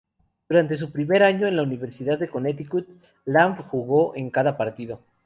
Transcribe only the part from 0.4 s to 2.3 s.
Durante su primer año en la Universidad de